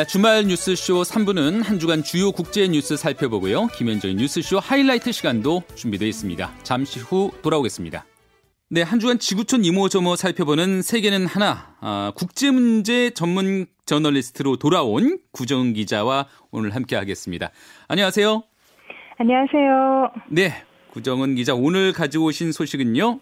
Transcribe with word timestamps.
네, 0.00 0.06
주말 0.06 0.44
뉴스쇼 0.44 1.02
3부는 1.02 1.62
한 1.62 1.78
주간 1.78 2.02
주요 2.02 2.32
국제 2.32 2.66
뉴스 2.66 2.96
살펴보고요. 2.96 3.66
김현정의 3.66 4.16
뉴스쇼 4.16 4.58
하이라이트 4.58 5.12
시간도 5.12 5.62
준비되어 5.74 6.08
있습니다. 6.08 6.50
잠시 6.62 7.00
후 7.00 7.30
돌아오겠습니다. 7.42 8.06
네, 8.70 8.80
한 8.80 8.98
주간 8.98 9.18
지구촌 9.18 9.62
이모저모 9.62 10.16
살펴보는 10.16 10.80
세계는 10.80 11.26
하나 11.26 11.76
아, 11.82 12.12
국제 12.16 12.50
문제 12.50 13.10
전문 13.10 13.66
저널리스트로 13.84 14.56
돌아온 14.56 15.18
구정 15.32 15.74
기자와 15.74 16.28
오늘 16.50 16.74
함께 16.74 16.96
하겠습니다. 16.96 17.50
안녕하세요. 17.88 18.42
안녕하세요. 19.18 20.12
네, 20.30 20.52
구정은 20.92 21.34
기자 21.34 21.54
오늘 21.54 21.92
가져오신 21.92 22.52
소식은요? 22.52 23.20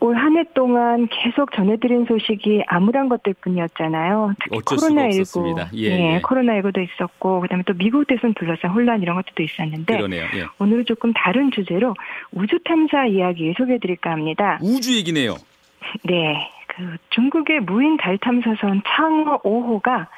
올 0.00 0.16
한 0.16 0.36
해 0.36 0.44
동안 0.54 1.08
계속 1.08 1.52
전해드린 1.52 2.06
소식이 2.06 2.64
암울한 2.66 3.08
것들뿐이었잖아요. 3.08 4.34
특히 4.42 4.58
코로나19, 4.58 5.68
예, 5.74 5.78
예, 5.78 6.14
예. 6.14 6.20
코로나19도 6.20 6.82
있었고, 6.82 7.40
그다음에 7.40 7.62
또 7.66 7.74
미국 7.74 8.06
대선 8.06 8.34
둘러싼 8.34 8.70
혼란 8.72 9.02
이런 9.02 9.16
것들도 9.16 9.42
있었는데, 9.42 9.96
그러네요. 9.96 10.24
예. 10.34 10.46
오늘은 10.58 10.84
조금 10.86 11.12
다른 11.12 11.50
주제로 11.50 11.94
우주 12.32 12.58
탐사 12.64 13.06
이야기 13.06 13.54
소개해드릴까 13.56 14.10
합니다. 14.10 14.58
우주 14.62 14.96
얘기네요. 14.96 15.36
네, 16.04 16.50
그 16.68 16.96
중국의 17.10 17.60
무인 17.60 17.96
달 17.96 18.18
탐사선 18.18 18.82
창어 18.86 19.38
5호가 19.42 20.08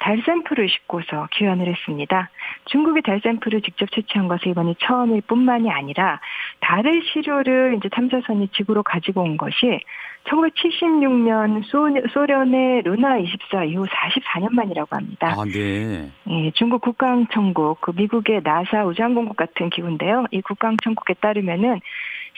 달 0.00 0.20
샘플을 0.24 0.68
싣고서 0.68 1.28
귀환을 1.32 1.68
했습니다. 1.68 2.30
중국이 2.64 3.02
달 3.02 3.20
샘플을 3.22 3.60
직접 3.60 3.90
채취한 3.92 4.28
것은 4.28 4.50
이번이 4.50 4.76
처음일 4.80 5.20
뿐만이 5.22 5.70
아니라 5.70 6.20
달의 6.60 7.02
시료를 7.04 7.74
이제 7.76 7.88
탐사선이 7.90 8.48
지구로 8.48 8.82
가지고 8.82 9.22
온 9.22 9.36
것이 9.36 9.80
1976년 10.24 11.64
소,련의 12.12 12.82
루나 12.82 13.18
24 13.18 13.64
이후 13.64 13.86
44년 13.86 14.52
만이라고 14.52 14.96
합니다. 14.96 15.34
아, 15.36 15.44
네. 15.44 16.10
예, 16.28 16.50
중국 16.52 16.80
국가항천국, 16.82 17.80
그 17.80 17.92
미국의 17.94 18.40
나사 18.42 18.84
우주항공국 18.84 19.36
같은 19.36 19.70
기구인데요. 19.70 20.26
이 20.30 20.40
국가항천국에 20.40 21.14
따르면은 21.14 21.80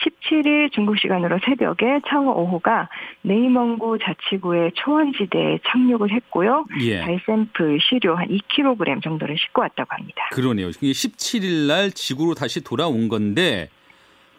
17일 0.01 0.73
중국 0.73 0.99
시간으로 0.99 1.39
새벽에 1.45 2.01
창호 2.09 2.61
5호가 2.61 2.89
네이멍구 3.23 3.99
자치구의 4.03 4.73
초원지대에 4.75 5.59
착륙을 5.67 6.11
했고요. 6.13 6.67
예. 6.81 7.01
달 7.01 7.21
샘플 7.27 7.79
시료 7.81 8.17
한 8.17 8.29
2kg 8.29 9.03
정도를 9.03 9.37
싣고 9.39 9.63
왔다고 9.63 9.89
합니다. 9.91 10.29
그러네요. 10.33 10.69
17일 10.71 11.67
날 11.67 11.91
지구로 11.91 12.35
다시 12.35 12.63
돌아온 12.63 13.09
건데 13.09 13.69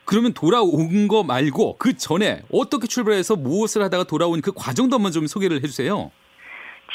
그러면 0.06 0.34
돌아온 0.34 1.08
거 1.08 1.24
말고 1.24 1.78
그 1.78 1.96
전에 1.96 2.42
어떻게 2.52 2.88
출발해서 2.88 3.36
무엇을 3.36 3.82
하다가 3.84 4.04
돌아온 4.04 4.42
그 4.42 4.52
과정도 4.54 4.96
한번 4.96 5.12
좀 5.12 5.28
소개를 5.28 5.58
해주세요. 5.58 6.12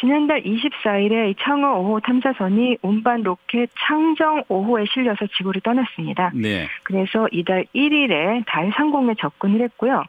지난달 0.00 0.42
24일에 0.42 1.34
창어 1.41 1.80
5호 1.80 2.02
탐사선이 2.02 2.78
운반 2.82 3.22
로켓 3.22 3.68
창정 3.78 4.44
5호에 4.44 4.88
실려서 4.92 5.27
지구를 5.36 5.60
떠났습니다. 5.60 6.30
네. 6.34 6.68
그래서 6.84 7.27
이달 7.32 7.66
1일에 7.74 8.44
달 8.46 8.70
상공에 8.77 9.14
접근을 9.18 9.60
했고요. 9.62 10.05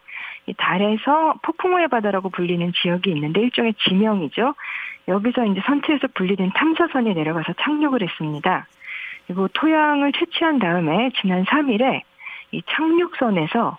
이 0.46 0.54
달에서 0.54 1.36
폭풍우의 1.42 1.88
바다라고 1.88 2.30
불리는 2.30 2.72
지역이 2.74 3.10
있는데 3.12 3.42
일종의 3.42 3.74
지명이죠. 3.86 4.54
여기서 5.08 5.46
이제 5.46 5.62
선체에서 5.66 6.08
분리된 6.14 6.52
탐사선이 6.54 7.14
내려가서 7.14 7.54
착륙을 7.60 8.04
했습니다. 8.04 8.68
그리고 9.26 9.48
토양을 9.50 10.12
채취한 10.14 10.60
다음에 10.60 11.12
지난 11.20 11.46
3일에 11.46 12.02
이 12.52 12.62
착륙선에서 12.68 13.78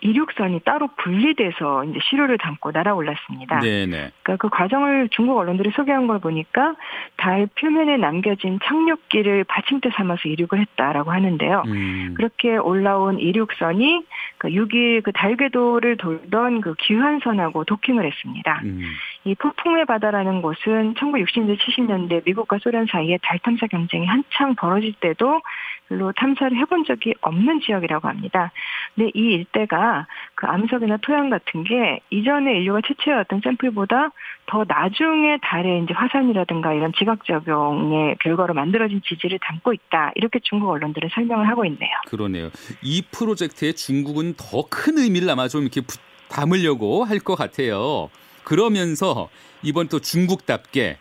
이륙선이 0.00 0.60
따로 0.60 0.88
분리돼서 0.98 1.84
이제 1.84 1.98
시료를 2.02 2.38
담고 2.38 2.72
날아올랐습니다. 2.72 3.60
네네. 3.60 4.10
그러니까 4.22 4.36
그 4.36 4.48
과정을 4.48 5.08
중국 5.10 5.38
언론들이 5.38 5.70
소개한 5.74 6.06
걸 6.06 6.18
보니까 6.18 6.74
달 7.16 7.48
표면에 7.58 7.96
남겨진 7.96 8.58
착륙기를 8.62 9.44
받침대 9.44 9.90
삼아서 9.96 10.28
이륙을 10.28 10.60
했다라고 10.60 11.10
하는데요. 11.10 11.62
음. 11.66 12.14
그렇게 12.16 12.56
올라온 12.56 13.18
이륙선이 13.18 14.04
그 14.38 14.48
6일 14.48 15.02
그 15.02 15.12
달궤도를 15.12 15.96
돌던 15.96 16.60
그 16.60 16.74
귀환선하고 16.80 17.64
도킹을 17.64 18.04
했습니다. 18.04 18.60
음. 18.64 18.82
이 19.26 19.34
폭풍의 19.36 19.86
바다라는 19.86 20.42
곳은 20.42 20.94
1960년대 20.94 21.58
70년대 21.58 22.24
미국과 22.26 22.58
소련 22.58 22.86
사이에 22.86 23.18
달 23.22 23.38
탐사 23.38 23.66
경쟁이 23.66 24.04
한창 24.06 24.54
벌어질 24.54 24.92
때도 25.00 25.40
별로 25.88 26.12
탐사를 26.12 26.54
해본 26.56 26.84
적이 26.84 27.14
없는 27.22 27.60
지역이라고 27.60 28.06
합니다. 28.06 28.52
근데 28.94 29.10
이 29.14 29.20
일대가 29.32 30.06
그 30.34 30.46
암석이나 30.46 30.98
토양 30.98 31.30
같은 31.30 31.64
게 31.64 32.00
이전에 32.10 32.58
인류가 32.58 32.80
채취해왔던 32.86 33.40
샘플보다 33.42 34.10
더 34.46 34.64
나중에 34.68 35.38
달에 35.42 35.78
이제 35.78 35.94
화산이라든가 35.94 36.74
이런 36.74 36.92
지각작용의 36.92 38.16
결과로 38.20 38.52
만들어진 38.52 39.00
지지를 39.06 39.38
담고 39.42 39.72
있다. 39.72 40.12
이렇게 40.16 40.38
중국 40.42 40.68
언론들은 40.70 41.08
설명을 41.14 41.48
하고 41.48 41.64
있네요. 41.64 41.90
그러네요. 42.08 42.50
이 42.82 43.02
프로젝트에 43.10 43.72
중국은 43.72 44.34
더 44.36 44.64
큰 44.70 44.98
의미를 44.98 45.30
아마 45.30 45.48
좀 45.48 45.62
이렇게 45.62 45.80
담으려고 46.28 47.04
할 47.04 47.20
것 47.20 47.36
같아요. 47.36 48.10
그러면서 48.44 49.28
이번 49.62 49.88
또 49.88 50.00
중국답게 50.00 50.98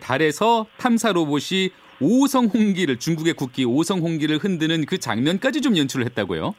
달에서 0.00 0.66
탐사 0.78 1.12
로봇이 1.12 1.70
오성 2.00 2.46
홍기를 2.46 2.98
중국의 2.98 3.34
국기 3.34 3.64
오성 3.64 4.00
홍기를 4.00 4.38
흔드는 4.38 4.86
그 4.86 4.98
장면까지 4.98 5.60
좀 5.60 5.76
연출을 5.76 6.04
했다고요? 6.06 6.54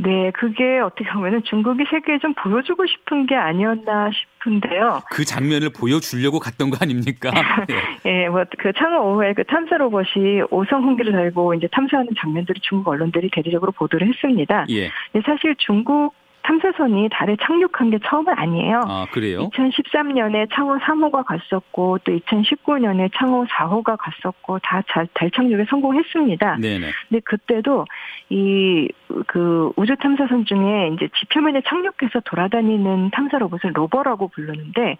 네, 0.00 0.30
그게 0.30 0.78
어떻게 0.78 1.10
보면은 1.10 1.42
중국이 1.42 1.82
세계에 1.90 2.18
좀 2.20 2.32
보여주고 2.34 2.86
싶은 2.86 3.26
게 3.26 3.34
아니었나 3.34 4.10
싶은데요. 4.12 5.02
그 5.10 5.24
장면을 5.24 5.70
보여주려고 5.70 6.38
갔던 6.38 6.70
거 6.70 6.78
아닙니까? 6.80 7.30
예, 8.06 8.10
네, 8.10 8.28
뭐그 8.28 8.72
창어 8.78 9.02
5회 9.02 9.34
그 9.34 9.42
탐사 9.44 9.76
로봇이 9.76 10.42
오성 10.50 10.84
홍기를 10.84 11.12
달고 11.12 11.54
이제 11.54 11.66
탐사하는 11.72 12.12
장면들을 12.16 12.60
중국 12.62 12.90
언론들이 12.90 13.30
대대적으로 13.32 13.72
보도를 13.72 14.06
했습니다. 14.06 14.66
예. 14.70 14.92
사실 15.26 15.56
중국 15.58 16.14
탐사선이 16.42 17.08
달에 17.12 17.36
착륙한 17.40 17.90
게 17.90 17.98
처음은 18.04 18.32
아니에요. 18.36 18.80
아, 18.86 19.06
그래요? 19.10 19.48
2013년에 19.50 20.48
창호 20.54 20.78
3호가 20.78 21.24
갔었고 21.24 21.98
또 21.98 22.12
2019년에 22.12 23.10
창호 23.14 23.44
4호가 23.46 23.96
갔었고 23.98 24.58
다 24.60 24.82
달 25.14 25.30
착륙에 25.30 25.64
성공했습니다. 25.68 26.56
네네. 26.56 26.86
근데 27.08 27.20
그때도 27.24 27.84
이 28.30 28.88
그 29.26 29.72
우주 29.76 29.96
탐사선 29.96 30.44
중에 30.44 30.90
이제 30.94 31.08
지표면에 31.18 31.62
착륙해서 31.66 32.20
돌아다니는 32.24 33.10
탐사 33.10 33.38
로봇을 33.38 33.72
로버라고 33.74 34.28
부르는데 34.28 34.96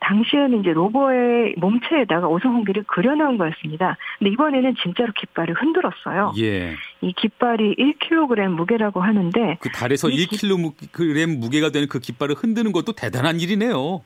당시에는 0.00 0.60
이제 0.60 0.72
로버의 0.72 1.54
몸체에다가 1.58 2.28
오성홍기를 2.28 2.84
그려놓은 2.84 3.38
거였습니다. 3.38 3.96
근데 4.18 4.30
이번에는 4.32 4.74
진짜로 4.82 5.12
깃발을 5.16 5.54
흔들었어요. 5.54 6.32
예. 6.38 6.74
이 7.00 7.12
깃발이 7.12 7.76
1kg 7.76 8.48
무게라고 8.48 9.00
하는데 9.00 9.56
그 9.60 9.70
달에서 9.70 10.08
1kg 10.08 11.38
무게가 11.38 11.70
되는 11.70 11.88
그 11.88 11.98
깃발을 11.98 12.34
흔드는 12.34 12.72
것도 12.72 12.92
대단한 12.92 13.40
일이네요. 13.40 14.02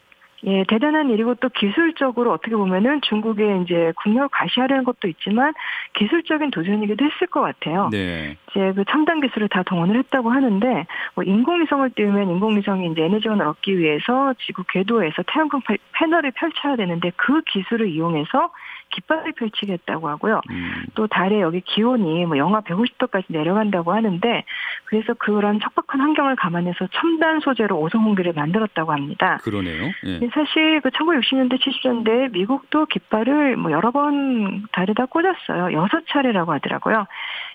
예, 0.46 0.64
대단한 0.68 1.10
일이고 1.10 1.34
또 1.36 1.48
기술적으로 1.50 2.32
어떻게 2.32 2.56
보면은 2.56 3.00
중국에 3.02 3.60
이제 3.62 3.92
국력을 3.96 4.28
과시하려는 4.32 4.84
것도 4.84 5.08
있지만 5.08 5.52
기술적인 5.94 6.50
도전이기도 6.50 7.04
했을 7.04 7.26
것 7.26 7.42
같아요. 7.42 7.88
네. 7.90 8.36
이제 8.50 8.72
그 8.74 8.84
첨단 8.90 9.20
기술을 9.20 9.48
다 9.48 9.62
동원을 9.62 9.96
했다고 9.96 10.30
하는데 10.30 10.86
뭐 11.14 11.24
인공위성을 11.24 11.90
띄우면 11.90 12.30
인공위성이 12.30 12.90
이제 12.90 13.02
에너지원을 13.02 13.46
얻기 13.46 13.78
위해서 13.78 14.34
지구 14.46 14.64
궤도에서 14.68 15.22
태양광 15.26 15.60
패널을 15.92 16.30
펼쳐야 16.32 16.76
되는데 16.76 17.12
그 17.16 17.42
기술을 17.42 17.88
이용해서 17.88 18.50
깃발을 18.90 19.32
펼치겠다고 19.32 20.08
하고요. 20.08 20.40
음. 20.50 20.84
또 20.94 21.06
달에 21.06 21.40
여기 21.40 21.60
기온이 21.60 22.26
뭐 22.26 22.36
영하 22.36 22.60
150도까지 22.60 23.24
내려간다고 23.28 23.92
하는데 23.92 24.44
그래서 24.84 25.14
그런 25.14 25.60
척박한 25.60 26.00
환경을 26.00 26.36
감안해서 26.36 26.88
첨단 26.92 27.40
소재로 27.40 27.78
오성 27.78 28.04
홍기를 28.04 28.32
만들었다고 28.32 28.92
합니다. 28.92 29.38
그러네요. 29.42 29.90
예. 30.04 30.20
사실 30.32 30.80
그 30.80 30.90
1960년대 30.90 31.58
70년대 31.60 32.32
미국도 32.32 32.86
깃발을 32.86 33.56
뭐 33.56 33.70
여러 33.70 33.90
번 33.90 34.66
달에다 34.72 35.06
꽂았어요. 35.06 35.72
여섯 35.72 36.04
차례라고 36.08 36.52
하더라고요. 36.52 37.06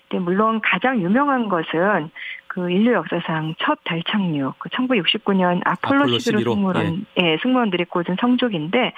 근데 0.08 0.22
물론 0.22 0.60
가장 0.62 1.00
유명한 1.00 1.48
것은 1.48 2.10
그 2.56 2.70
인류 2.70 2.94
역사상 2.94 3.54
첫 3.58 3.76
달 3.84 4.02
착륙, 4.10 4.58
그 4.58 4.70
1969년 4.70 5.60
아폴로, 5.66 6.04
아폴로 6.04 6.16
11호 6.16 6.54
승무원, 6.54 7.06
예. 7.20 7.22
예, 7.22 7.38
승무원들이 7.42 7.84
꽂은 7.84 8.16
성족인데, 8.18 8.94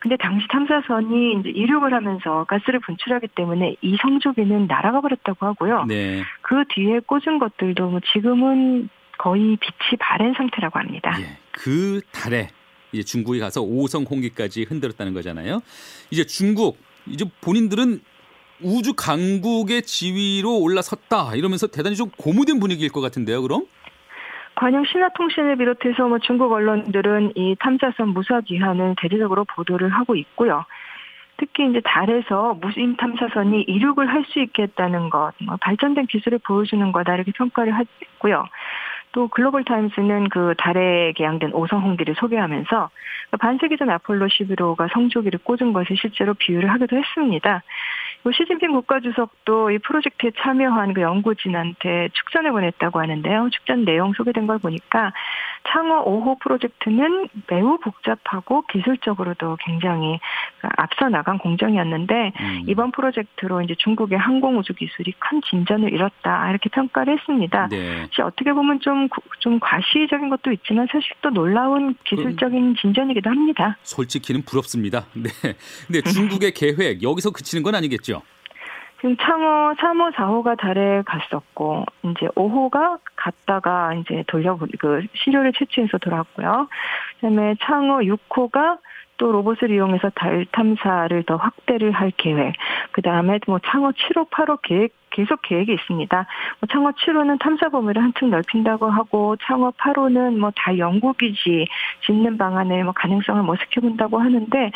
근데 0.00 0.16
당시 0.16 0.48
탐사선이 0.48 1.38
이제 1.38 1.50
이륙을 1.50 1.94
하면서 1.94 2.42
가스를 2.44 2.80
분출하기 2.80 3.28
때문에 3.28 3.76
이 3.80 3.96
성조기는 4.02 4.66
날아가 4.66 5.00
버렸다고 5.00 5.46
하고요. 5.46 5.84
네. 5.84 6.24
그 6.42 6.64
뒤에 6.74 6.98
꽂은 7.06 7.38
것들도 7.38 7.88
뭐 7.88 8.00
지금은 8.12 8.88
거의 9.18 9.56
빛이 9.56 9.96
바랜 10.00 10.34
상태라고 10.34 10.76
합니다. 10.80 11.14
예. 11.20 11.38
그 11.52 12.00
달에 12.10 12.48
이제 12.90 13.04
중국에 13.04 13.38
가서 13.38 13.62
오성 13.62 14.02
홍기까지 14.02 14.64
흔들었다는 14.64 15.14
거잖아요. 15.14 15.60
이제 16.10 16.26
중국 16.26 16.76
이제 17.06 17.24
본인들은 17.40 18.00
우주 18.62 18.94
강국의 18.94 19.82
지위로 19.82 20.58
올라섰다 20.60 21.34
이러면서 21.34 21.66
대단히 21.66 21.96
좀 21.96 22.10
고무된 22.18 22.58
분위기일 22.60 22.90
것 22.90 23.00
같은데요, 23.00 23.42
그럼? 23.42 23.66
관영 24.54 24.84
신화통신을 24.86 25.56
비롯해서 25.56 26.08
뭐 26.08 26.18
중국 26.18 26.50
언론들은 26.52 27.32
이 27.36 27.56
탐사선 27.58 28.08
무사 28.08 28.40
귀환을 28.40 28.94
대대적으로 28.98 29.44
보도를 29.44 29.90
하고 29.90 30.14
있고요. 30.16 30.64
특히 31.36 31.68
이제 31.68 31.82
달에서 31.84 32.58
무인 32.62 32.96
탐사선이 32.96 33.64
이륙을 33.68 34.08
할 34.08 34.24
수 34.24 34.40
있게 34.40 34.62
했다는 34.62 35.10
것, 35.10 35.32
뭐 35.44 35.56
발전된 35.60 36.06
기술을 36.06 36.38
보여주는 36.38 36.90
거다 36.92 37.14
이렇게 37.14 37.32
평가를 37.32 37.74
했고요. 37.74 38.44
또 39.12 39.28
글로벌 39.28 39.64
타임스는 39.64 40.28
그 40.30 40.54
달에 40.58 41.12
개양된 41.12 41.52
오성 41.52 41.82
홍기를 41.82 42.14
소개하면서 42.18 42.90
반세기 43.38 43.76
전 43.76 43.90
아폴로 43.90 44.26
11호가 44.26 44.92
성조기를 44.92 45.40
꽂은 45.42 45.72
것을 45.72 45.96
실제로 45.96 46.34
비유를 46.34 46.70
하기도 46.70 46.96
했습니다. 46.96 47.62
뭐 48.26 48.32
시진핑 48.32 48.72
국가주석도 48.72 49.70
이 49.70 49.78
프로젝트에 49.78 50.32
참여한 50.40 50.94
그 50.94 51.00
연구진한테 51.00 52.08
축전을 52.12 52.50
보냈다고 52.50 52.98
하는데요. 52.98 53.50
축전 53.52 53.84
내용 53.84 54.14
소개된 54.14 54.48
걸 54.48 54.58
보니까 54.58 55.12
창어 55.70 56.04
5호 56.04 56.40
프로젝트는 56.40 57.28
매우 57.48 57.78
복잡하고 57.78 58.62
기술적으로도 58.62 59.58
굉장히 59.64 60.18
앞서 60.76 61.08
나간 61.08 61.38
공정이었는데 61.38 62.32
음. 62.40 62.64
이번 62.66 62.90
프로젝트로 62.90 63.62
이제 63.62 63.76
중국의 63.78 64.18
항공우주 64.18 64.74
기술이 64.74 65.12
큰 65.20 65.40
진전을 65.48 65.92
이뤘다 65.92 66.50
이렇게 66.50 66.68
평가를 66.70 67.16
했습니다. 67.18 67.68
네. 67.68 68.08
어떻게 68.24 68.52
보면 68.52 68.80
좀, 68.80 69.08
좀 69.38 69.60
과시적인 69.60 70.30
것도 70.30 70.50
있지만 70.52 70.88
사실 70.90 71.12
또 71.22 71.30
놀라운 71.30 71.94
기술적인 72.04 72.74
진전이기도 72.80 73.30
합니다. 73.30 73.76
솔직히는 73.82 74.42
부럽습니다. 74.42 75.04
네. 75.14 75.30
근데 75.86 76.00
중국의 76.10 76.52
계획 76.52 77.04
여기서 77.04 77.30
그치는 77.30 77.62
건 77.62 77.76
아니겠죠? 77.76 78.15
지금 78.96 79.16
창호 79.18 79.74
3호, 79.74 80.12
4호가 80.14 80.56
달에 80.58 81.02
갔었고, 81.02 81.84
이제 82.04 82.28
5호가 82.28 82.98
갔다가 83.14 83.94
이제 83.94 84.24
돌려, 84.26 84.58
그, 84.78 85.06
시료를 85.14 85.52
채취해서 85.52 85.98
돌아왔고요. 85.98 86.68
그 87.16 87.20
다음에 87.20 87.54
창호 87.60 88.00
6호가 88.00 88.78
또 89.18 89.32
로봇을 89.32 89.70
이용해서 89.70 90.10
달 90.14 90.46
탐사를 90.52 91.22
더 91.24 91.36
확대를 91.36 91.90
할 91.92 92.10
계획. 92.16 92.54
그 92.92 93.02
다음에 93.02 93.38
뭐 93.46 93.58
창호 93.64 93.92
7호, 93.92 94.30
8호 94.30 94.60
계획 94.62 94.92
계속 95.16 95.40
계획이 95.40 95.72
있습니다. 95.72 96.26
뭐 96.60 96.68
창호 96.70 96.90
7호는 96.90 97.40
탐사 97.40 97.70
범위를 97.70 98.02
한층 98.02 98.28
넓힌다고 98.30 98.90
하고 98.90 99.34
창호 99.46 99.72
8호는 99.72 100.36
뭐달 100.36 100.78
연구기지 100.78 101.66
짓는 102.04 102.36
방안을 102.36 102.84
뭐 102.84 102.92
가능성을 102.92 103.42
모색해 103.42 103.80
본다고 103.80 104.18
하는데 104.18 104.70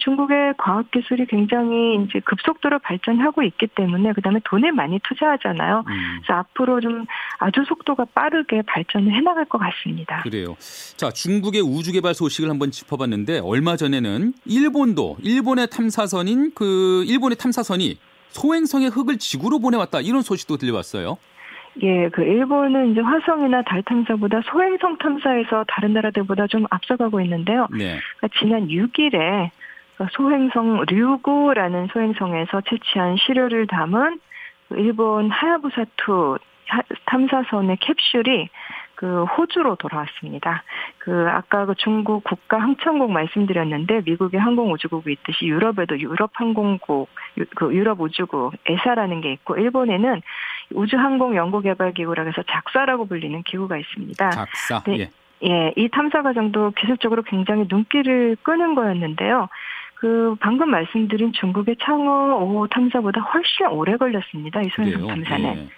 중국의 0.00 0.54
과학 0.58 0.90
기술이 0.90 1.26
굉장히 1.26 2.02
이제 2.02 2.18
급속도로 2.20 2.80
발전하고 2.80 3.44
있기 3.44 3.68
때문에 3.68 4.12
그다음에 4.12 4.40
돈을 4.44 4.72
많이 4.72 4.98
투자하잖아요. 5.08 5.84
음. 5.86 6.20
그래서 6.22 6.40
앞으로 6.40 6.80
좀 6.80 7.06
아주 7.38 7.64
속도가 7.68 8.06
빠르게 8.12 8.62
발전을 8.62 9.12
해나갈 9.12 9.44
것 9.44 9.58
같습니다. 9.58 10.22
그래요. 10.22 10.56
자 10.96 11.10
중국의 11.10 11.62
우주 11.62 11.92
개발 11.92 12.14
소식을 12.14 12.50
한번 12.50 12.72
짚어봤는데 12.72 13.38
얼마 13.44 13.76
전에는 13.76 14.32
일본도 14.46 15.18
일본의 15.22 15.68
탐사선인 15.70 16.52
그 16.56 17.04
일본의 17.06 17.38
탐사선이 17.38 17.98
소행성의 18.30 18.90
흑을 18.90 19.18
지구로 19.18 19.58
보내왔다 19.58 20.00
이런 20.00 20.22
소식도 20.22 20.56
들려왔어요. 20.56 21.18
예, 21.82 22.08
그 22.08 22.22
일본은 22.22 22.92
이제 22.92 23.00
화성이나 23.00 23.62
달 23.62 23.82
탐사보다 23.82 24.40
소행성 24.46 24.96
탐사에서 24.98 25.64
다른 25.68 25.92
나라들보다 25.92 26.46
좀 26.46 26.64
앞서가고 26.70 27.20
있는데요. 27.20 27.68
네. 27.70 27.98
그러니까 28.18 28.38
지난 28.38 28.68
6일에 28.68 29.50
소행성 30.12 30.84
류구라는 30.88 31.88
소행성에서 31.92 32.62
채취한 32.62 33.16
시료를 33.18 33.66
담은 33.66 34.20
일본 34.70 35.30
하야부사2 35.30 36.38
탐사선의 37.06 37.78
캡슐이 37.78 38.48
그 38.96 39.24
호주로 39.24 39.76
돌아왔습니다. 39.76 40.64
그 40.98 41.28
아까 41.30 41.66
그 41.66 41.74
중국 41.76 42.24
국가 42.24 42.58
항천국 42.58 43.12
말씀드렸는데 43.12 44.00
미국의 44.04 44.40
항공 44.40 44.72
우주국이 44.72 45.12
있듯이 45.12 45.46
유럽에도 45.46 46.00
유럽 46.00 46.30
항공국, 46.32 47.08
그 47.54 47.74
유럽 47.74 48.00
우주국 48.00 48.54
에사라는 48.64 49.20
게 49.20 49.32
있고 49.32 49.56
일본에는 49.56 50.22
우주항공 50.72 51.36
연구개발기구라 51.36 52.24
해서 52.24 52.42
작사라고 52.50 53.06
불리는 53.06 53.42
기구가 53.44 53.76
있습니다. 53.76 54.30
작사. 54.30 54.82
네. 54.84 54.98
예. 54.98 55.10
예, 55.44 55.72
이 55.76 55.90
탐사 55.90 56.22
과정도 56.22 56.70
기술적으로 56.70 57.22
굉장히 57.22 57.66
눈길을 57.68 58.38
끄는 58.42 58.74
거였는데요. 58.74 59.50
그 59.96 60.34
방금 60.40 60.70
말씀드린 60.70 61.32
중국의 61.34 61.76
창어 61.82 62.38
5호 62.40 62.70
탐사보다 62.70 63.20
훨씬 63.20 63.66
오래 63.66 63.96
걸렸습니다. 63.96 64.62
이 64.62 64.68
소행성 64.70 65.06
탐사는. 65.06 65.56
예. 65.56 65.68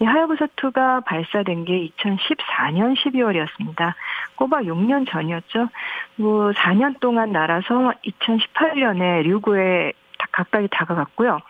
이 0.00 0.04
하야부사 0.04 0.46
2가 0.56 1.04
발사된 1.04 1.66
게 1.66 1.88
2014년 1.88 2.96
12월이었습니다. 2.96 3.92
꼬박 4.36 4.64
6년 4.64 5.06
전이었죠. 5.08 5.68
뭐 6.16 6.50
4년 6.52 6.98
동안 7.00 7.32
날아서 7.32 7.92
2018년에 8.04 9.22
류구에 9.24 9.92
가까이 10.32 10.68
다가갔고요. 10.70 11.40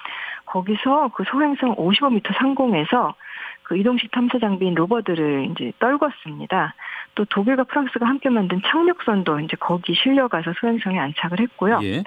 거기서 0.47 1.12
그 1.14 1.23
소행성 1.25 1.76
55m 1.76 2.37
상공에서 2.37 3.14
그 3.62 3.76
이동식 3.76 4.11
탐사 4.11 4.41
장비인 4.41 4.75
로버들을 4.75 5.50
이제 5.52 5.73
떨궜습니다. 5.79 6.73
또 7.14 7.25
독일과 7.26 7.64
프랑스가 7.64 8.05
함께 8.05 8.31
만든 8.31 8.61
착륙선도 8.67 9.38
이제 9.41 9.56
거기 9.61 9.94
실려가서 9.94 10.55
소행성에 10.58 10.99
안착을 10.99 11.38
했고요. 11.38 11.79
예. 11.85 12.02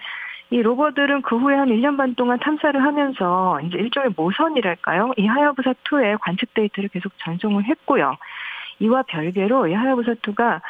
이 0.50 0.62
로버들은 0.62 1.24
그 1.24 1.38
후에 1.38 1.56
한 1.56 1.70
1년 1.70 1.98
반 1.98 2.16
동안 2.16 2.40
탐사를 2.40 2.82
하면서 2.82 3.60
이제 3.62 3.78
일종의 3.78 4.12
모선이랄까요? 4.16 5.14
이 5.18 5.26
하야부사 5.26 5.74
2의 5.84 6.20
관측 6.22 6.54
데이터를 6.54 6.90
계속 6.90 7.12
전송을 7.20 7.66
했고요. 7.66 8.16
이와 8.80 9.04
별개로 9.04 9.68
이 9.68 9.74
하야부사 9.74 10.14
2가 10.14 10.62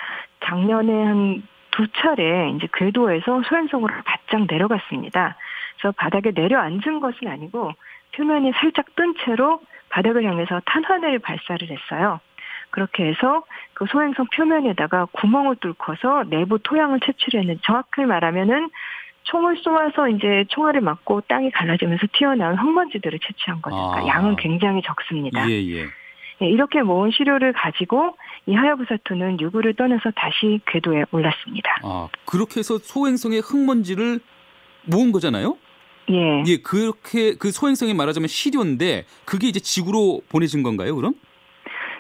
작년에 0.41 0.91
한 1.03 1.53
두 1.73 1.87
차례 1.87 2.51
이제 2.51 2.67
궤도에서 2.71 3.41
소행성으로 3.43 3.93
바짝 4.05 4.45
내려갔습니다. 4.47 5.35
그래서 5.77 5.93
바닥에 5.97 6.31
내려앉은 6.33 6.99
것은 6.99 7.27
아니고 7.27 7.71
표면이 8.15 8.53
살짝 8.55 8.95
뜬 8.95 9.15
채로 9.25 9.59
바닥을 9.89 10.23
향해서 10.23 10.61
탄환을 10.65 11.19
발사를 11.19 11.67
했어요. 11.69 12.19
그렇게 12.69 13.05
해서 13.05 13.43
그 13.73 13.85
소행성 13.87 14.27
표면에다가 14.33 15.05
구멍을 15.13 15.57
뚫고서 15.57 16.23
내부 16.27 16.59
토양을 16.59 16.99
채취를 17.01 17.41
했는데 17.41 17.59
정확히 17.63 18.05
말하면은 18.05 18.69
총을 19.23 19.57
쏘아서 19.57 20.09
이제 20.09 20.45
총알을 20.49 20.81
맞고 20.81 21.21
땅이 21.27 21.51
갈라지면서 21.51 22.07
튀어나온 22.13 22.57
흙먼지들을 22.57 23.19
채취한 23.19 23.61
거죠. 23.61 23.75
그러니까 23.75 23.99
아. 24.01 24.07
양은 24.07 24.35
굉장히 24.35 24.81
적습니다. 24.81 25.49
예, 25.49 25.53
예. 25.53 25.85
예, 26.41 26.47
이렇게 26.47 26.81
모은 26.81 27.11
시료를 27.11 27.53
가지고 27.53 28.17
이 28.45 28.55
하야부사2는 28.55 29.39
유구를 29.39 29.75
떠나서 29.75 30.11
다시 30.15 30.59
궤도에 30.65 31.05
올랐습니다. 31.11 31.77
아, 31.83 32.09
그렇게 32.25 32.59
해서 32.59 32.77
소행성의 32.77 33.41
흙먼지를 33.41 34.19
모은 34.85 35.11
거잖아요? 35.11 35.57
예. 36.09 36.43
예, 36.47 36.57
그렇게 36.57 37.35
그 37.35 37.51
소행성이 37.51 37.93
말하자면 37.93 38.27
시료인데 38.27 39.05
그게 39.25 39.47
이제 39.47 39.59
지구로 39.59 40.21
보내진 40.29 40.63
건가요, 40.63 40.95
그럼? 40.95 41.13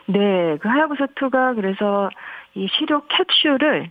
네, 0.07 0.57
그 0.59 0.67
하야부사2가 0.67 1.55
그래서 1.55 2.09
이 2.55 2.67
시료 2.77 3.01
캡슐을 3.07 3.89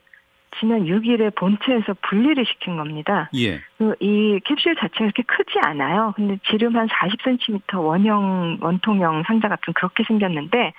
지난 0.61 0.85
6일에 0.85 1.35
본체에서 1.35 1.95
분리를 2.09 2.45
시킨 2.47 2.77
겁니다. 2.77 3.31
예. 3.35 3.61
그 3.79 3.95
이 4.01 4.39
캡슐 4.45 4.75
자체가 4.79 5.11
그렇게 5.13 5.23
크지 5.23 5.59
않아요. 5.65 6.13
근데 6.17 6.39
지름 6.51 6.77
한 6.77 6.89
40cm 6.89 7.83
원형 7.83 8.59
원통형 8.61 9.25
상자 9.27 9.49
같은 9.49 9.73
그렇게 9.75 10.03
생겼는데 10.07 10.73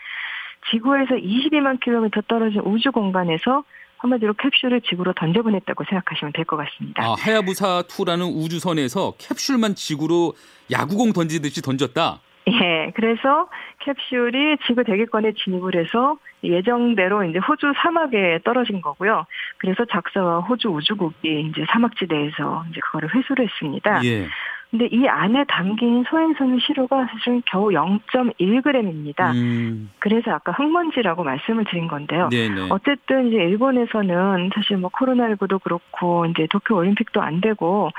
지구에서 0.72 1.16
22만 1.16 1.80
킬로미터 1.82 2.22
떨어진 2.28 2.62
우주 2.62 2.92
공간에서 2.92 3.64
한마디로 3.98 4.34
캡슐을 4.34 4.82
지구로 4.82 5.14
던져보냈다고 5.14 5.84
생각하시면 5.90 6.34
될 6.34 6.44
것 6.46 6.58
같습니다. 6.58 7.04
아, 7.06 7.16
하야부사 7.18 7.84
2라는 7.84 8.30
우주선에서 8.36 9.14
캡슐만 9.18 9.76
지구로 9.76 10.34
야구공 10.72 11.14
던지듯이 11.14 11.62
던졌다. 11.62 12.20
예, 12.48 12.92
그래서 12.96 13.48
캡슐이 13.80 14.58
지구 14.68 14.84
대기권에 14.84 15.34
진입을 15.34 15.76
해서 15.76 16.18
예정대로 16.44 17.24
이제 17.24 17.40
호주 17.40 17.74
사막에 17.78 18.40
떨어진 18.44 18.82
거고요. 18.82 19.26
그래서 19.58 19.86
작사와 19.86 20.40
호주 20.42 20.70
우주국이 20.70 21.50
이제 21.50 21.66
사막지대에서 21.72 22.66
이제 22.70 22.82
그거를 22.82 23.16
회수를 23.16 23.46
했습니다. 23.46 24.04
예. 24.04 24.28
근데 24.74 24.88
이 24.92 25.08
안에 25.08 25.46
담긴 25.48 26.04
소행성의 26.10 26.60
시료가 26.62 27.06
사실은 27.06 27.44
겨우 27.46 27.68
0.1g입니다. 27.68 29.32
음. 29.36 29.92
그래서 30.00 30.32
아까 30.32 30.52
흙먼지라고 30.52 31.24
말씀을 31.24 31.66
드린 31.66 31.88
건데요. 31.88 32.30
네네. 32.30 32.70
어쨌든 32.72 33.28
이제 33.28 33.38
일본에서는 33.38 34.50
사실 34.56 34.78
뭐 34.78 34.90
코로나19도 34.90 35.62
그렇고 35.62 36.26
이제 36.26 36.48
도쿄 36.50 36.74
올림픽도 36.76 37.22
안 37.22 37.40
되고 37.40 37.92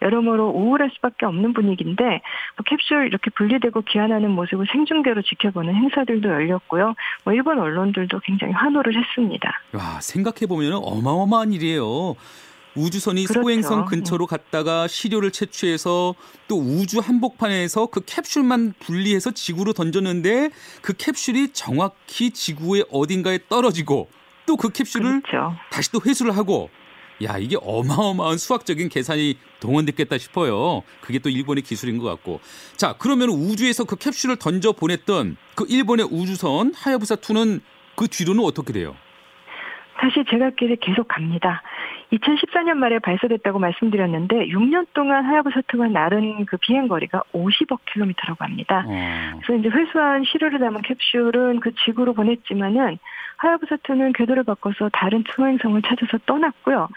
여러모로 0.00 0.48
우울할 0.48 0.90
수밖에 0.94 1.26
없는 1.26 1.52
분위기인데 1.52 2.02
뭐 2.02 2.64
캡슐 2.64 3.08
이렇게 3.08 3.30
분리되고 3.36 3.82
귀환하는 3.82 4.30
모습을 4.30 4.64
생중계로 4.72 5.20
지켜보는 5.20 5.74
행사들도 5.74 6.30
열렸고요. 6.30 6.94
뭐 7.24 7.34
일본 7.34 7.58
언론들도 7.58 8.20
굉장히 8.20 8.54
환호를 8.54 8.96
했습니다. 8.96 9.52
와 9.74 10.00
생각해 10.00 10.46
보면 10.48 10.80
어마어마한 10.82 11.52
일이에요. 11.52 12.16
우주선이 12.76 13.24
그렇죠. 13.24 13.42
소행성 13.42 13.84
근처로 13.86 14.26
갔다가 14.26 14.88
시료를 14.88 15.30
채취해서 15.30 16.14
또 16.48 16.58
우주 16.58 17.00
한복판에서 17.00 17.86
그 17.86 18.00
캡슐만 18.04 18.74
분리해서 18.80 19.30
지구로 19.32 19.72
던졌는데 19.72 20.50
그 20.80 20.94
캡슐이 20.96 21.52
정확히 21.52 22.30
지구의 22.30 22.86
어딘가에 22.90 23.40
떨어지고 23.48 24.08
또 24.46 24.56
그 24.56 24.70
캡슐을 24.70 25.22
그렇죠. 25.22 25.54
다시 25.70 25.90
또 25.92 26.00
회수를 26.04 26.36
하고 26.36 26.70
야 27.22 27.38
이게 27.38 27.56
어마어마한 27.60 28.38
수학적인 28.38 28.88
계산이 28.88 29.38
동원됐겠다 29.60 30.18
싶어요. 30.18 30.82
그게 31.00 31.18
또 31.18 31.28
일본의 31.28 31.62
기술인 31.62 31.98
것 31.98 32.08
같고. 32.08 32.40
자 32.76 32.94
그러면 32.98 33.28
우주에서 33.28 33.84
그 33.84 33.96
캡슐을 33.96 34.36
던져 34.36 34.72
보냈던 34.72 35.36
그 35.54 35.66
일본의 35.68 36.08
우주선 36.10 36.72
하야부사 36.74 37.16
2는 37.16 37.60
그 37.96 38.08
뒤로는 38.08 38.42
어떻게 38.44 38.72
돼요? 38.72 38.96
사실 40.00 40.24
제각길에 40.28 40.76
계속 40.80 41.06
갑니다. 41.06 41.62
2014년 42.12 42.74
말에 42.74 42.98
발사됐다고 42.98 43.58
말씀드렸는데 43.58 44.48
6년 44.48 44.86
동안 44.92 45.24
하야부사2가 45.24 45.90
나른 45.90 46.44
그 46.44 46.56
비행 46.58 46.88
거리가 46.88 47.22
50억 47.32 47.80
킬로미터라고 47.86 48.44
합니다. 48.44 48.84
어. 48.86 49.40
그래서 49.42 49.58
이제 49.58 49.68
회수한 49.68 50.24
시료를 50.24 50.58
담은 50.58 50.82
캡슐은 50.82 51.60
그 51.60 51.72
지구로 51.84 52.12
보냈지만은 52.14 52.98
하야부사2는 53.38 54.16
궤도를 54.16 54.44
바꿔서 54.44 54.90
다른 54.92 55.24
초행성을 55.24 55.80
찾아서 55.82 56.18
떠났고요. 56.26 56.88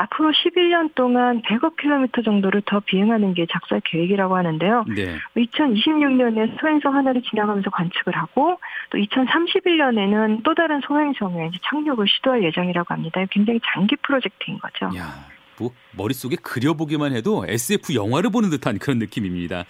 앞으로 0.00 0.32
11년 0.32 0.94
동안 0.94 1.42
100억 1.42 1.76
킬로미터 1.76 2.22
정도를 2.22 2.62
더 2.64 2.80
비행하는 2.80 3.34
게 3.34 3.46
작살 3.50 3.82
계획이라고 3.84 4.34
하는데요. 4.34 4.84
네. 4.96 5.18
2026년에 5.36 6.58
소행성 6.58 6.94
하나를 6.94 7.22
지나가면서 7.22 7.68
관측을 7.70 8.16
하고 8.16 8.58
또 8.90 8.98
2031년에는 8.98 10.42
또 10.42 10.54
다른 10.54 10.80
소행성에 10.86 11.50
착륙을 11.62 12.06
시도할 12.08 12.42
예정이라고 12.44 12.94
합니다. 12.94 13.20
굉장히 13.30 13.60
장기 13.74 13.94
프로젝트인 13.96 14.58
거죠. 14.58 14.96
야. 14.96 15.26
뭐 15.58 15.70
머릿속에 15.92 16.36
그려보기만 16.36 17.12
해도 17.12 17.44
SF 17.46 17.94
영화를 17.94 18.30
보는 18.30 18.48
듯한 18.48 18.78
그런 18.78 18.98
느낌입니다. 18.98 19.64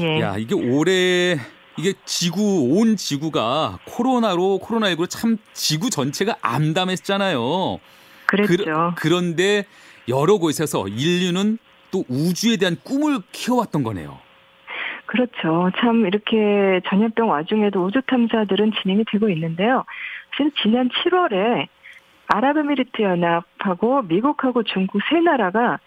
예. 0.00 0.20
야, 0.20 0.36
이게 0.36 0.56
올해 0.56 1.36
이게 1.76 1.92
지구 2.04 2.72
온 2.72 2.96
지구가 2.96 3.78
코로나로 3.84 4.58
코로나19로 4.60 5.08
참 5.08 5.36
지구 5.52 5.90
전체가 5.90 6.36
암담했잖아요. 6.42 7.78
그랬죠. 8.28 8.94
그, 8.96 9.08
런데 9.08 9.64
여러 10.08 10.38
곳에서 10.38 10.86
인류는 10.86 11.58
또 11.90 12.04
우주에 12.08 12.56
대한 12.56 12.76
꿈을 12.84 13.18
키워왔던 13.32 13.82
거네요. 13.82 14.18
그렇죠. 15.06 15.70
참 15.80 16.06
이렇게 16.06 16.80
전염병 16.88 17.30
와중에도 17.30 17.84
우주 17.84 18.02
탐사들은 18.06 18.72
진행이 18.82 19.04
되고 19.10 19.28
있는데요. 19.30 19.84
지난 20.62 20.90
7월에 20.90 21.66
아랍에미리트 22.28 23.00
연합하고 23.00 24.02
미국하고 24.02 24.62
중국 24.64 25.00
세 25.08 25.20
나라가 25.20 25.78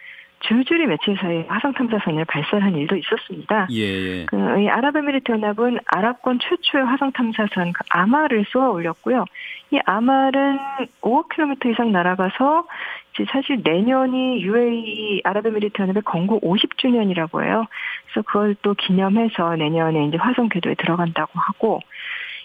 줄줄이 0.42 0.88
며칠 0.88 1.16
사이에 1.18 1.46
화성 1.48 1.74
탐사선을 1.74 2.26
발사한 2.26 2.76
일도 2.76 2.96
있었습니다. 2.96 3.68
예. 3.72 3.82
예. 3.82 4.26
그, 4.26 4.60
이 4.60 4.70
아랍에미리트 4.70 5.32
연합은 5.32 5.80
아랍권 5.86 6.40
최초의 6.40 6.86
화성 6.86 7.12
탐사선 7.12 7.74
그 7.74 7.84
아마를 7.90 8.46
쏘아 8.50 8.70
올렸고요. 8.70 9.26
이 9.72 9.80
아말은 9.86 10.60
5억 11.02 11.30
킬로미터 11.30 11.70
이상 11.70 11.92
날아가서 11.92 12.66
이제 13.14 13.26
사실 13.32 13.62
내년이 13.64 14.42
UAE 14.42 15.22
아랍에미리트 15.24 15.82
연합의 15.82 16.04
건국 16.04 16.42
50주년이라고 16.42 17.44
해요. 17.44 17.66
그래서 18.06 18.26
그걸 18.26 18.56
또 18.62 18.74
기념해서 18.74 19.56
내년에 19.56 20.06
이제 20.06 20.18
화성 20.18 20.50
궤도에 20.50 20.76
들어간다고 20.76 21.32
하고 21.40 21.82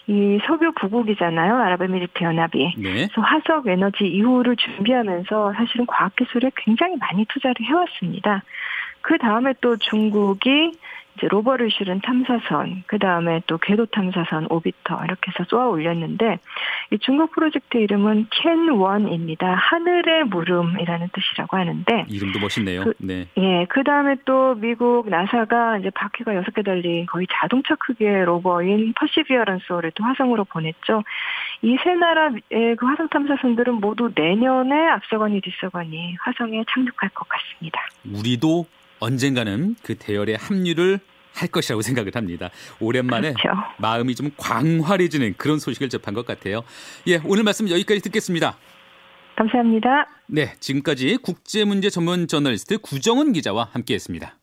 이 0.07 0.39
석유 0.47 0.71
부국이잖아요. 0.71 1.57
아랍에미리트 1.57 2.23
연합이. 2.23 2.73
네. 2.77 2.93
그래서 2.93 3.21
화석 3.21 3.67
에너지 3.67 4.05
이후를 4.05 4.55
준비하면서 4.55 5.53
사실은 5.53 5.85
과학 5.85 6.15
기술에 6.15 6.49
굉장히 6.55 6.95
많이 6.95 7.25
투자를 7.25 7.55
해왔습니다. 7.65 8.43
그 9.07 9.17
다음에 9.17 9.53
또 9.61 9.77
중국이 9.77 10.73
이제 11.17 11.27
rover를 11.29 11.71
실은 11.71 11.99
탐사선, 12.01 12.83
그 12.85 12.99
다음에 12.99 13.41
또 13.47 13.57
궤도 13.57 13.85
탐사선 13.87 14.47
orbiter 14.49 15.03
이렇게 15.05 15.31
해서 15.31 15.45
쏘아 15.49 15.67
올렸는데 15.67 16.39
이 16.91 16.99
중국 16.99 17.31
프로젝트 17.31 17.77
이름은 17.77 18.27
톈원입니다. 18.29 19.55
하늘의 19.55 20.25
물음이라는 20.25 21.09
뜻이라고 21.13 21.57
하는데 21.57 22.05
이름도 22.07 22.39
멋있네요. 22.39 22.83
그, 22.83 22.93
네. 22.99 23.27
예, 23.37 23.65
그 23.69 23.83
다음에 23.83 24.17
또 24.25 24.55
미국 24.55 25.09
나사가 25.09 25.77
이제 25.79 25.89
바퀴가 25.89 26.35
여섯 26.35 26.53
개 26.53 26.61
달린 26.61 27.05
거의 27.07 27.25
자동차 27.31 27.75
크기의 27.75 28.25
rover인 28.25 28.93
퍼시비어런스를 28.93 29.91
또 29.95 30.03
화성으로 30.03 30.43
보냈죠. 30.43 31.03
이 31.63 31.77
세 31.83 31.95
나라의 31.95 32.75
그 32.77 32.85
화성 32.85 33.07
탐사선들은 33.07 33.75
모두 33.75 34.11
내년에 34.13 34.89
앞서거니 34.89 35.41
뒤서거니 35.41 36.17
화성에 36.19 36.63
착륙할 36.69 37.09
것 37.13 37.27
같습니다. 37.29 37.79
우리도 38.13 38.65
언젠가는 38.99 39.75
그 39.83 39.95
대열에 39.95 40.35
합류를 40.35 40.99
할 41.33 41.47
것이라고 41.49 41.81
생각을 41.81 42.11
합니다. 42.15 42.49
오랜만에 42.79 43.33
그렇죠. 43.33 43.49
마음이 43.77 44.15
좀 44.15 44.31
광활해지는 44.37 45.35
그런 45.37 45.59
소식을 45.59 45.89
접한 45.89 46.13
것 46.13 46.25
같아요. 46.25 46.63
예, 47.07 47.21
오늘 47.25 47.43
말씀 47.43 47.69
여기까지 47.69 48.01
듣겠습니다. 48.01 48.57
감사합니다. 49.35 50.07
네, 50.27 50.55
지금까지 50.59 51.17
국제문제 51.17 51.91
전문 51.91 52.27
저널리스트 52.27 52.79
구정은 52.79 53.33
기자와 53.33 53.69
함께했습니다. 53.71 54.35